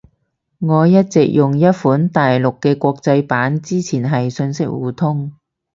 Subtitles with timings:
[0.57, 3.61] 我一直用一款大陸嘅國際版。
[3.61, 5.33] 之前係信息互通